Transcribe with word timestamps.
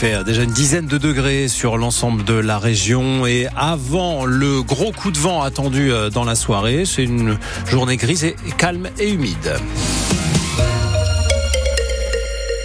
fait 0.00 0.24
déjà 0.24 0.42
une 0.42 0.50
dizaine 0.50 0.86
de 0.86 0.98
degrés 0.98 1.46
sur 1.46 1.78
l'ensemble 1.78 2.24
de 2.24 2.34
la 2.34 2.58
région 2.58 3.26
et 3.26 3.46
avant 3.56 4.24
le 4.24 4.60
gros 4.62 4.90
coup 4.90 5.12
de 5.12 5.18
vent 5.18 5.40
attendu 5.42 5.92
euh, 5.92 6.10
dans 6.10 6.24
la 6.24 6.34
soirée, 6.34 6.84
c'est 6.84 7.04
une 7.04 7.38
journée 7.66 7.96
grise 7.96 8.24
et 8.24 8.34
calme 8.58 8.88
et 8.98 9.12
humide. 9.12 9.54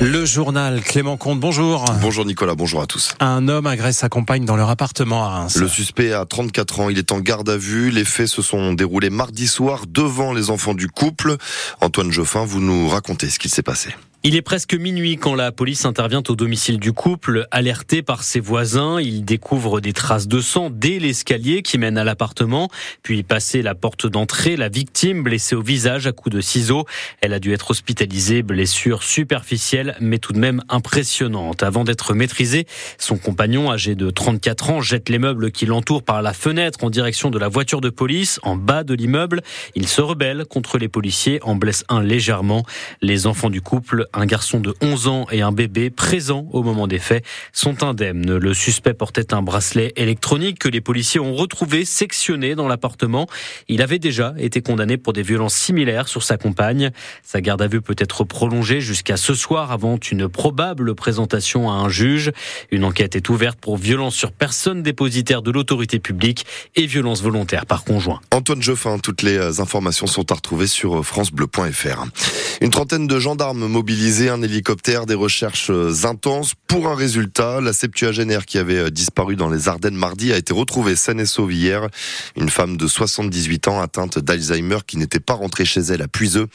Le 0.02 0.26
journal 0.26 0.82
Clément 0.82 1.18
Comte, 1.18 1.40
bonjour. 1.40 1.86
Bonjour 2.02 2.26
Nicolas, 2.26 2.56
bonjour 2.56 2.82
à 2.82 2.88
tous. 2.88 3.14
Un 3.20 3.48
homme 3.48 3.68
agresse 3.68 3.98
sa 3.98 4.10
compagne 4.10 4.44
dans 4.44 4.56
leur 4.56 4.72
appartement 4.72 5.24
à 5.24 5.30
Reims. 5.30 5.56
Le 5.58 5.68
suspect 5.68 6.12
a 6.14 6.26
34 6.26 6.80
ans, 6.80 6.90
il 6.90 6.98
est 6.98 7.12
en 7.12 7.20
garde 7.20 7.50
à 7.50 7.58
vue. 7.58 7.92
Les 7.92 8.06
faits 8.06 8.28
se 8.28 8.42
sont 8.42 8.74
déroulés 8.74 9.12
mardi 9.12 9.48
soir 9.48 9.84
devant 9.88 10.34
les 10.34 10.50
enfants 10.50 10.74
du 10.74 10.88
couple. 10.88 11.38
Antoine 11.80 12.12
Geoffin, 12.12 12.44
vous 12.44 12.60
nous 12.60 12.90
racontez 12.90 13.30
ce 13.30 13.38
qui 13.38 13.50
s'est 13.50 13.62
passé. 13.62 13.94
Il 14.22 14.36
est 14.36 14.42
presque 14.42 14.74
minuit 14.74 15.16
quand 15.16 15.34
la 15.34 15.54
police 15.54 15.86
intervient 15.86 16.22
au 16.28 16.36
domicile 16.36 16.78
du 16.78 16.92
couple. 16.92 17.48
Alerté 17.52 18.02
par 18.02 18.24
ses 18.24 18.42
voisins, 18.42 19.00
il 19.00 19.24
découvre 19.24 19.80
des 19.80 19.94
traces 19.94 20.28
de 20.28 20.42
sang 20.42 20.70
dès 20.70 21.00
l'escalier 21.00 21.62
qui 21.62 21.78
mène 21.78 21.98
à 21.98 22.04
l'appartement. 22.04 22.68
Puis, 23.02 23.24
passé 23.24 23.62
la 23.62 23.76
porte 23.76 24.08
d'entrée, 24.08 24.58
la 24.58 24.68
victime, 24.68 25.24
blessée 25.24 25.56
au 25.56 25.62
visage 25.62 26.06
à 26.06 26.12
coups 26.12 26.36
de 26.36 26.42
ciseaux, 26.42 26.86
elle 27.22 27.32
a 27.32 27.40
dû 27.40 27.54
être 27.54 27.72
hospitalisée, 27.72 28.44
blessure 28.44 29.04
superficielle, 29.04 29.96
mais 30.02 30.18
tout 30.18 30.34
de 30.34 30.40
même 30.40 30.64
impressionnante. 30.68 31.64
Avant 31.64 31.86
d'être 31.86 32.14
maîtrisée, 32.14 32.68
son 32.98 33.18
compagnon, 33.18 33.72
âgé 33.72 33.96
de 33.96 34.10
34 34.10 34.70
ans, 34.70 34.82
jette 34.82 35.08
les 35.08 35.20
meubles 35.20 35.50
qui 35.50 35.66
l'entourent 35.66 36.04
par 36.04 36.22
la 36.22 36.34
fenêtre 36.34 36.84
en 36.84 36.90
direction 36.90 37.30
de 37.30 37.40
la 37.40 37.48
voiture 37.48 37.80
de 37.80 37.90
police, 37.90 38.42
en 38.44 38.58
bas 38.58 38.84
de 38.84 38.96
l'immeuble. 38.96 39.44
Il 39.76 39.88
se 39.88 40.02
rebelle 40.02 40.44
contre 40.44 40.78
les 40.78 40.90
policiers, 40.90 41.40
en 41.42 41.56
blesse 41.56 41.86
un 41.88 42.04
légèrement. 42.04 42.66
Les 43.02 43.26
enfants 43.26 43.50
du 43.50 43.62
couple 43.62 44.08
un 44.14 44.26
garçon 44.26 44.60
de 44.60 44.74
11 44.82 45.08
ans 45.08 45.26
et 45.32 45.42
un 45.42 45.52
bébé 45.52 45.90
présents 45.90 46.48
au 46.52 46.64
moment 46.64 46.88
des 46.88 47.00
faits 47.00 47.24
sont 47.54 47.84
indemnes. 47.84 48.38
Le 48.38 48.54
suspect 48.54 48.94
portait 48.94 49.34
un 49.34 49.42
bracelet 49.42 49.94
électronique 49.96 50.60
que 50.60 50.70
les 50.70 50.82
policiers 50.82 51.20
ont 51.20 51.36
retrouvé 51.36 51.86
sectionné 51.86 52.56
dans 52.56 52.68
l'appartement. 52.68 53.28
Il 53.68 53.82
avait 53.82 54.00
déjà 54.00 54.34
été 54.38 54.62
condamné 54.62 54.98
pour 54.98 55.14
des 55.14 55.22
violences 55.22 55.56
similaires 55.56 56.08
sur 56.08 56.24
sa 56.24 56.38
compagne. 56.38 56.92
Sa 57.24 57.42
garde 57.42 57.62
à 57.62 57.68
vue 57.68 57.82
peut 57.82 57.96
être 57.98 58.24
prolongée 58.24 58.82
jusqu'à 58.82 59.18
ce 59.18 59.34
soir 59.34 59.72
avant 59.72 60.00
une 60.12 60.28
probable 60.28 60.96
présentation 60.96 61.70
à 61.70 61.74
un 61.76 61.90
juge. 61.90 62.32
Une 62.72 62.86
enquête 62.86 63.16
est 63.16 63.30
ouverte 63.30 63.60
pour 63.60 63.78
violence 63.78 64.16
sur 64.16 64.32
personne 64.32 64.82
dépositaire 64.82 65.42
de 65.42 65.52
l'autorité 65.52 66.00
publique 66.00 66.46
et 66.76 66.86
violence 66.86 67.22
volontaire 67.22 67.66
par 67.66 67.84
conjoint. 67.84 68.22
Antoine 68.32 68.62
Geoffin, 68.62 68.98
toutes 69.00 69.22
les 69.22 69.60
informations 69.60 70.08
sont 70.08 70.32
à 70.32 70.36
retrouver 70.36 70.68
sur 70.68 71.06
francebleu.fr. 71.06 72.06
Une 72.62 72.70
trentaine 72.70 73.08
de 73.08 73.20
gendarmes 73.20 73.68
mobilisés 73.68 73.99
un 74.00 74.42
hélicoptère, 74.42 75.06
des 75.06 75.14
recherches 75.14 75.70
euh, 75.72 75.94
intenses 76.06 76.54
pour 76.68 76.88
un 76.88 76.96
résultat. 76.96 77.60
La 77.60 77.74
septuagénaire 77.74 78.46
qui 78.46 78.58
avait 78.58 78.78
euh, 78.78 78.90
disparu 78.90 79.36
dans 79.36 79.50
les 79.50 79.68
Ardennes 79.68 79.96
mardi 79.96 80.32
a 80.32 80.38
été 80.38 80.54
retrouvée 80.54 80.96
saine 80.96 81.20
et 81.20 81.26
sauve 81.26 81.52
hier. 81.52 81.88
Une 82.38 82.50
femme 82.50 82.78
de 82.78 82.88
78 82.88 83.68
ans 83.68 83.82
atteinte 83.82 84.18
d'Alzheimer 84.18 84.78
qui 84.88 84.96
n'était 84.96 85.20
pas 85.20 85.34
rentrée 85.34 85.66
chez 85.66 85.82
elle 85.82 86.02
à 86.02 86.08
Puiseux. 86.08 86.48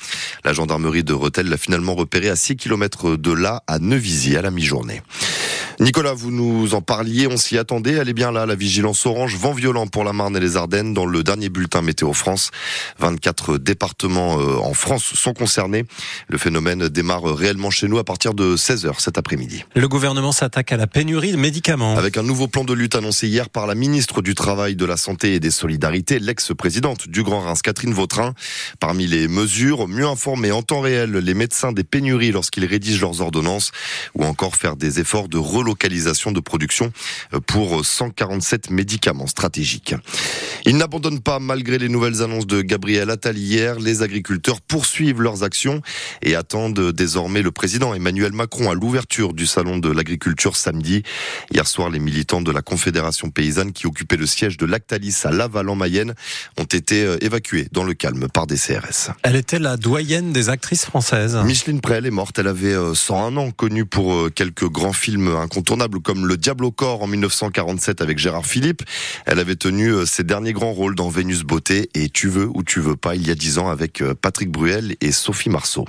La 0.43 0.55
gendarmerie 0.55 1.05
de 1.05 1.13
Rethel 1.13 1.49
l'a 1.49 1.59
finalement 1.59 1.95
repérée 1.95 2.31
à 2.31 2.37
6 2.37 2.57
km 2.57 3.17
de 3.17 3.33
là, 3.33 3.63
à 3.67 3.79
Neuvisier, 3.79 4.39
à 4.39 4.43
la 4.43 4.51
mi-journée. 4.51 5.03
Nicolas, 5.81 6.13
vous 6.13 6.31
nous 6.31 6.75
en 6.75 6.83
parliez, 6.83 7.27
on 7.27 7.37
s'y 7.37 7.59
attendait, 7.59 7.95
elle 7.95 8.09
est 8.09 8.15
bien 8.15 8.31
là, 8.31 8.47
la 8.47 8.55
vigilance 8.55 9.07
orange, 9.07 9.37
vent 9.37 9.53
violent 9.53 9.87
pour 9.89 10.05
la 10.05 10.13
Marne 10.13 10.37
et 10.37 10.41
les 10.41 10.57
Ardennes 10.57 10.95
dans 10.95 11.05
le 11.05 11.25
dernier 11.25 11.49
bulletin 11.49 11.83
Météo 11.83 12.13
France. 12.13 12.53
24 13.01 13.59
départements 13.59 14.39
euh, 14.39 14.57
en 14.59 14.73
France 14.73 15.03
sont 15.15 15.33
concernés. 15.33 15.85
Le 16.29 16.39
phénomène 16.39 16.89
démarre 16.89 17.25
réellement 17.25 17.71
chez 17.71 17.89
nous 17.89 17.99
à 17.99 18.05
partir 18.05 18.35
de 18.35 18.57
16h 18.57 19.01
cet 19.01 19.19
après-midi. 19.19 19.65
Le 19.75 19.89
gouvernement 19.89 20.31
s'attaque 20.31 20.71
à 20.71 20.77
la 20.77 20.87
pénurie 20.87 21.33
de 21.33 21.37
médicaments. 21.37 21.97
Avec 21.97 22.17
un 22.17 22.23
nouveau 22.23 22.47
plan 22.47 22.65
de 22.65 22.73
lutte 22.73 22.95
annoncé 22.95 23.27
hier 23.27 23.51
par 23.51 23.67
la 23.67 23.75
ministre 23.75 24.23
du 24.23 24.35
Travail, 24.35 24.77
de 24.77 24.85
la 24.85 24.97
Santé 24.97 25.35
et 25.35 25.41
des 25.41 25.51
Solidarités, 25.51 26.21
l'ex-présidente 26.21 27.09
du 27.09 27.23
Grand 27.25 27.41
Reims, 27.41 27.63
Catherine 27.63 27.93
Vautrin. 27.95 28.35
Parmi 28.79 29.07
les 29.07 29.27
mesures, 29.27 29.89
mieux 29.89 30.07
informer 30.07 30.53
en 30.53 30.63
temps 30.63 30.81
réel 30.81 31.13
les 31.13 31.35
médecins 31.35 31.73
des 31.73 31.85
pénuries 31.85 32.31
lorsqu'ils 32.31 32.65
rédigent 32.65 33.01
leurs 33.01 33.21
ordonnances 33.21 33.73
ou 34.15 34.25
encore 34.25 34.55
faire 34.55 34.77
des 34.77 35.01
efforts 35.01 35.29
de 35.29 35.39
relocalisation 35.65 36.31
de 36.31 36.41
production 36.41 36.93
pour 37.47 37.85
147 37.85 38.71
médicaments 38.71 39.27
stratégiques. 39.27 39.95
Ils 40.67 40.79
n'abandonnent 40.79 41.21
pas 41.21 41.41
malgré 41.41 41.77
les 41.77 41.91
nouvelles 41.91 42.23
annonces 42.23 42.47
de 42.47 42.63
Gabriel 42.63 43.11
Attal 43.11 43.37
hier. 43.37 43.79
Les 43.79 44.01
agriculteurs 44.01 44.63
poursuivent 44.63 45.21
leurs 45.21 45.43
actions 45.43 45.83
et 46.23 46.35
attendent 46.37 46.91
désormais 46.93 47.43
le 47.43 47.53
président 47.53 47.93
Emmanuel 47.93 48.33
Macron 48.33 48.71
à 48.71 48.75
l'ouverture 48.75 49.35
du 49.35 49.47
salon 49.47 49.77
de 49.77 49.91
l'agriculture 49.91 50.57
samedi. 50.57 51.03
Hier 51.53 51.67
soir, 51.67 51.91
les 51.91 51.99
militants 51.99 52.41
de 52.41 52.51
la 52.51 52.63
Confédération 52.63 53.29
paysanne 53.29 53.73
qui 53.73 53.87
occupaient 53.87 54.17
le 54.17 54.25
siège 54.25 54.57
de 54.57 54.65
Lactalis 54.65 55.21
à 55.25 55.31
Laval 55.31 55.69
en 55.69 55.75
Mayenne 55.75 56.15
ont 56.59 56.65
été 56.65 57.05
euh, 57.05 57.19
évacués 57.21 57.69
dans 57.71 57.85
le 57.85 57.93
calme 57.93 58.29
par 58.33 58.47
des 58.47 58.57
CRS. 58.57 59.11
Elle 59.23 59.37
était 59.37 59.59
la 59.59 59.77
doyenne 59.77 60.33
des 60.33 60.49
actrices 60.49 60.87
françaises. 60.87 61.37
Micheline 61.45 61.83
Prel 61.83 62.07
est 62.07 62.11
morte. 62.11 62.39
Elle 62.39 62.49
avait 62.49 62.75
101 62.95 63.37
euh, 63.37 63.41
ans, 63.41 63.51
connue 63.51 63.85
pour 63.85 64.15
euh, 64.15 64.31
quelques 64.35 64.71
grands 64.71 64.95
films 64.95 65.29
incontournables 65.29 66.01
comme 66.01 66.27
Le 66.27 66.39
Diable 66.39 66.65
au 66.65 66.71
corps 66.71 67.03
en 67.03 67.07
1947 67.07 68.01
avec 68.01 68.19
Gérard 68.19 68.47
Philippe. 68.47 68.83
Elle 69.27 69.41
avait 69.41 69.57
tenu 69.57 69.93
ses 70.07 70.25
derniers 70.25 70.54
grands 70.55 70.73
rôles 70.73 70.95
dans 70.95 71.09
Vénus 71.09 71.43
Beauté 71.43 71.91
et 71.95 72.09
Tu 72.09 72.29
veux 72.29 72.49
ou 72.55 72.63
tu 72.63 72.81
veux 72.81 72.97
pas 72.97 73.15
il 73.15 73.27
y 73.27 73.31
a 73.31 73.35
10 73.35 73.59
ans 73.59 73.69
avec 73.69 74.03
Patrick 74.23 74.51
Bruel 74.51 74.97
et 75.01 75.13
Sophie 75.13 75.51
Marceau. 75.51 75.85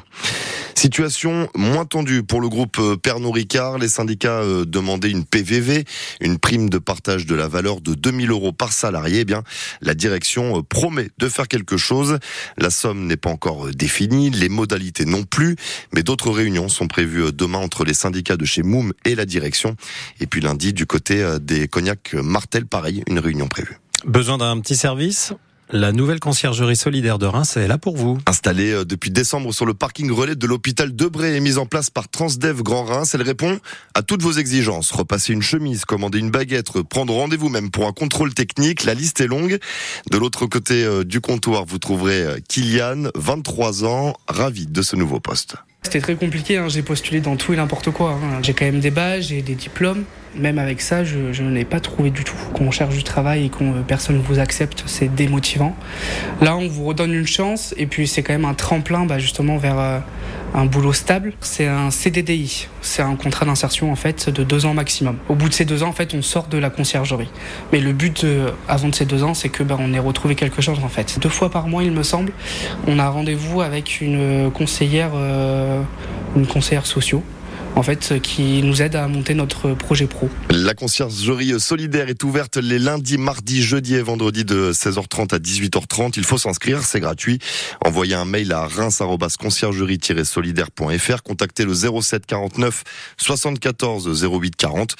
Situation 0.78 1.50
moins 1.56 1.86
tendue 1.86 2.22
pour 2.22 2.42
le 2.42 2.50
groupe 2.50 2.78
euh, 2.80 2.98
Pernod 2.98 3.34
Ricard. 3.34 3.78
Les 3.78 3.88
syndicats 3.88 4.42
euh, 4.42 4.66
demandaient 4.66 5.09
une 5.09 5.24
PVV, 5.24 5.86
une 6.20 6.38
prime 6.38 6.70
de 6.70 6.78
partage 6.78 7.26
de 7.26 7.34
la 7.34 7.48
valeur 7.48 7.80
de 7.80 7.94
2000 7.94 8.30
euros 8.30 8.52
par 8.52 8.74
salarié. 8.74 9.22
Eh 9.22 9.26
bien, 9.26 9.44
la 9.81 9.94
direction 9.94 10.59
euh, 10.59 10.62
promet 10.62 11.09
de 11.18 11.30
faire 11.30 11.47
quelque 11.47 11.78
chose. 11.78 12.20
La 12.58 12.70
somme 12.70 13.08
n'est 13.08 13.16
pas 13.16 13.30
encore 13.30 13.70
définie, 13.70 14.30
les 14.30 14.50
modalités 14.50 15.06
non 15.06 15.24
plus, 15.24 15.56
mais 15.94 16.03
d'autres 16.03 16.30
réunions 16.30 16.68
sont 16.68 16.88
prévues 16.88 17.32
demain 17.32 17.59
entre 17.59 17.86
les 17.86 17.94
syndicats 17.94 18.38
de 18.38 18.46
chez 18.46 18.62
Moum 18.62 18.92
et 19.06 19.16
la 19.16 19.26
direction. 19.26 19.78
Et 20.20 20.28
puis 20.28 20.42
lundi, 20.42 20.74
du 20.74 20.86
côté 20.86 21.26
des 21.42 21.70
cognacs 21.70 22.14
Martel, 22.14 22.66
pareil, 22.66 23.03
une 23.08 23.20
réunion 23.20 23.47
prévue. 23.47 23.80
Besoin 24.03 24.38
d'un 24.38 24.59
petit 24.59 24.75
service? 24.75 25.33
La 25.72 25.91
nouvelle 25.91 26.19
conciergerie 26.19 26.75
solidaire 26.75 27.17
de 27.17 27.25
Reims 27.25 27.57
est 27.57 27.67
là 27.67 27.79
pour 27.79 27.97
vous. 27.97 28.19
Installée 28.28 28.72
euh, 28.72 28.85
depuis 28.85 29.09
décembre 29.09 29.51
sur 29.51 29.66
le 29.66 29.73
parking 29.73 30.11
relais 30.11 30.35
de 30.35 30.45
l'hôpital 30.45 30.95
Debré 30.95 31.35
et 31.35 31.39
mise 31.39 31.57
en 31.57 31.66
place 31.66 31.89
par 31.89 32.07
Transdev 32.07 32.61
Grand 32.61 32.84
Reims, 32.84 33.16
elle 33.16 33.23
répond 33.23 33.57
à 33.95 34.03
toutes 34.03 34.22
vos 34.22 34.34
exigences. 34.34 34.91
Repasser 34.91 35.34
une 35.34 35.41
chemise, 35.41 35.84
commander 35.84 36.19
une 36.19 36.29
baguette, 36.29 36.72
prendre 36.84 37.16
rendez-vous 37.16 37.50
même 37.50 37.72
pour 37.72 37.88
un 37.88 37.94
contrôle 37.94 38.35
technique, 38.35 38.84
la 38.84 38.94
liste 38.94 39.22
est 39.22 39.28
longue. 39.28 39.57
De 40.11 40.17
l'autre 40.19 40.45
côté 40.45 40.84
euh, 40.84 41.03
du 41.03 41.19
comptoir, 41.19 41.66
vous 41.66 41.79
trouverez 41.79 42.22
euh, 42.22 42.38
Kylian, 42.47 43.09
23 43.16 43.85
ans, 43.85 44.13
ravi 44.28 44.67
de 44.67 44.84
ce 44.84 44.95
nouveau 44.95 45.19
poste. 45.19 45.55
C'était 45.85 46.01
très 46.01 46.16
compliqué, 46.16 46.57
hein. 46.57 46.68
j'ai 46.68 46.81
postulé 46.81 47.22
dans 47.22 47.35
tout 47.35 47.53
et 47.53 47.57
n'importe 47.57 47.91
quoi. 47.91 48.13
Hein. 48.13 48.40
J'ai 48.41 48.53
quand 48.53 48.66
même 48.66 48.79
des 48.79 48.90
badges, 48.90 49.28
j'ai 49.28 49.44
des 49.44 49.53
diplômes. 49.53 50.03
Même 50.35 50.57
avec 50.57 50.81
ça, 50.81 51.03
je, 51.03 51.44
n'ai 51.44 51.63
pas 51.63 51.79
trouvé 51.79 52.09
du 52.09 52.23
tout. 52.23 52.35
Quand 52.56 52.63
on 52.63 52.72
cherche 52.72 52.96
du 52.96 53.03
travail 53.03 53.46
et 53.46 53.50
que 53.50 53.63
euh, 53.63 53.84
personne 53.88 54.18
ne 54.18 54.22
vous 54.22 54.40
accepte, 54.40 54.84
c'est 54.88 55.13
démotivant. 55.13 55.75
Là, 56.41 56.57
on 56.57 56.68
vous 56.68 56.85
redonne 56.85 57.13
une 57.13 57.28
chance 57.28 57.75
et 57.78 57.85
puis 57.85 58.07
c'est 58.07 58.23
quand 58.23 58.34
même 58.34 58.46
un 58.46 58.56
tremplin 58.56 59.06
bah, 59.06 59.19
justement 59.19 59.57
vers 59.57 59.78
euh, 59.78 60.00
un 60.55 60.66
boulot 60.66 60.93
stable. 60.93 61.33
C'est 61.41 61.67
un 61.67 61.91
CDDI, 61.91 62.67
c'est 62.81 63.01
un 63.01 63.16
contrat 63.16 63.45
d'insertion 63.45 63.91
en 63.91 63.95
fait 63.95 64.29
de 64.29 64.43
deux 64.43 64.66
ans 64.66 64.73
maximum. 64.73 65.17
Au 65.29 65.35
bout 65.35 65.49
de 65.49 65.53
ces 65.53 65.66
deux 65.66 65.83
ans, 65.83 65.89
en 65.89 65.93
fait, 65.93 66.13
on 66.13 66.21
sort 66.21 66.47
de 66.47 66.57
la 66.57 66.69
conciergerie. 66.69 67.29
Mais 67.71 67.79
le 67.79 67.91
but 67.91 68.23
euh, 68.23 68.51
avant 68.67 68.88
de 68.88 68.95
ces 68.95 69.05
deux 69.05 69.23
ans, 69.23 69.33
c'est 69.33 69.49
que 69.49 69.63
bah, 69.63 69.77
on 69.79 69.93
ait 69.93 69.99
retrouvé 69.99 70.35
quelque 70.35 70.61
chose 70.61 70.79
en 70.83 70.89
fait. 70.89 71.19
Deux 71.19 71.29
fois 71.29 71.49
par 71.49 71.67
mois, 71.67 71.83
il 71.83 71.91
me 71.91 72.03
semble, 72.03 72.31
on 72.88 72.99
a 72.99 73.09
rendez-vous 73.09 73.61
avec 73.61 74.01
une 74.01 74.49
conseillère, 74.51 75.11
euh, 75.13 75.81
une 76.35 76.47
conseillère 76.47 76.85
sociaux 76.85 77.23
en 77.75 77.84
fait, 77.84 78.22
qui 78.22 78.62
nous 78.63 78.81
aide 78.81 78.96
à 78.96 79.08
monter 79.08 79.34
notre 79.34 79.74
projet 79.74 80.08
pro. 80.08 80.30
La 80.50 80.74
conciergerie 80.74 81.59
solidaire 81.59 82.09
est 82.09 82.23
ouverte 82.23 82.58
les 82.58 82.79
lundis, 82.79 83.17
mardis, 83.17 83.61
jeudis 83.61 83.96
et 83.96 84.02
vendredis 84.02 84.46
de 84.46 84.72
16h30 84.72 85.35
à 85.35 85.40
18h30. 85.40 86.14
Il 86.17 86.23
faut 86.23 86.38
s'inscrire, 86.38 86.84
c'est 86.84 86.99
gratuit. 86.99 87.40
Envoyez 87.84 88.14
un 88.16 88.26
mail 88.26 88.53
à 88.53 88.67
reims-conciergerie-solidaire.fr, 88.67 91.23
contactez 91.23 91.66
le 91.66 91.73
07 91.73 92.26
49 92.26 92.84
74 93.17 94.23
08 94.23 94.55
40 94.55 94.96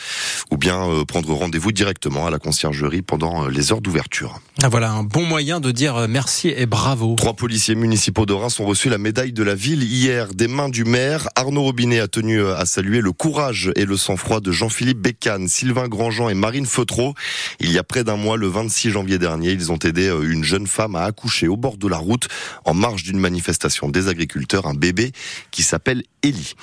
ou 0.52 0.58
bien 0.58 0.90
euh, 0.90 1.06
prendre 1.06 1.34
rendez-vous 1.34 1.72
directement 1.72 2.28
à 2.28 2.32
la 2.32 2.40
conciergerie 2.40 3.02
pendant 3.02 3.46
euh, 3.46 3.50
les 3.50 3.72
heures 3.72 3.82
d'ouverture. 3.82 4.42
Ah, 4.62 4.70
voilà 4.70 4.92
un 4.92 5.04
bon 5.04 5.26
moyen 5.26 5.60
de 5.60 5.72
dire 5.72 5.96
euh, 5.96 6.08
merci 6.10 6.54
et 6.56 6.66
bravo. 6.66 7.16
Trois 7.16 7.34
policiers 7.34 7.76
municipaux 7.76 8.26
de 8.26 8.34
Reims 8.34 8.60
ont 8.60 8.66
reçu 8.66 8.90
la 8.90 8.98
médaille 8.98 9.34
de 9.34 9.44
la 9.44 9.56
ville 9.56 9.84
hier 9.84 10.34
des 10.34 10.48
mains 10.48 10.70
du 10.70 10.84
maire. 10.84 11.30
Arnaud 11.36 11.64
Robinet 11.64 12.00
a 12.00 12.08
tenu 12.08 12.46
à 12.46 12.65
a 12.66 12.68
salué 12.68 13.00
le 13.00 13.12
courage 13.12 13.72
et 13.76 13.86
le 13.86 13.96
sang-froid 13.96 14.40
de 14.40 14.52
Jean-Philippe 14.52 14.98
Bécane, 14.98 15.48
Sylvain 15.48 15.88
Grandjean 15.88 16.30
et 16.30 16.34
Marine 16.34 16.66
Feutreau. 16.66 17.14
Il 17.60 17.72
y 17.72 17.78
a 17.78 17.84
près 17.84 18.04
d'un 18.04 18.16
mois, 18.16 18.38
le 18.38 18.48
26 18.48 18.90
janvier 18.90 19.20
dernier, 19.20 19.52
ils 19.52 19.72
ont 19.72 19.78
aidé 19.78 20.08
euh, 20.08 20.32
une 20.32 20.44
jeune 20.44 20.66
femme 20.66 20.96
à 20.96 21.04
accoucher 21.04 21.48
au 21.48 21.58
bord 21.58 21.78
de 21.78 21.88
la 21.88 21.98
route 21.98 22.28
en 22.64 22.74
marge 22.74 23.04
d'une 23.04 23.20
manifestation 23.20 23.88
des 23.88 24.08
agriculteurs, 24.08 24.66
un 24.66 24.74
bébé 24.74 25.12
qui 25.52 25.62
s'appelle 25.62 26.02
Ellie. 26.24 26.56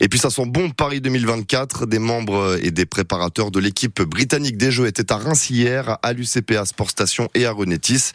Et 0.00 0.08
puis 0.08 0.20
ça 0.20 0.30
sent 0.30 0.46
bon 0.46 0.70
Paris 0.70 1.00
2024. 1.00 1.86
Des 1.86 1.98
membres 1.98 2.56
et 2.62 2.70
des 2.70 2.86
préparateurs 2.86 3.50
de 3.50 3.58
l'équipe 3.58 4.00
britannique 4.02 4.58
des 4.58 4.70
Jeux 4.70 4.86
étaient 4.86 5.10
à 5.10 5.16
Reims 5.16 5.50
hier, 5.50 5.98
à 6.04 6.12
l'UCPA 6.12 6.66
Sport 6.66 6.90
Station 6.90 7.30
et 7.34 7.46
à 7.46 7.50
Renetis. 7.50 8.12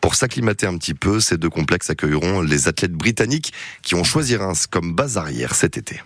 Pour 0.00 0.16
s'acclimater 0.16 0.66
un 0.66 0.76
petit 0.76 0.94
peu, 0.94 1.20
ces 1.20 1.36
deux 1.36 1.50
complexes 1.50 1.90
accueilleront 1.90 2.40
les 2.40 2.66
athlètes 2.66 2.94
britanniques 2.94 3.52
qui 3.82 3.94
ont 3.94 4.04
choisi 4.04 4.34
Reims 4.34 4.66
comme 4.66 4.92
base 4.92 5.18
arrière 5.18 5.54
cet 5.54 5.76
été. 5.76 6.00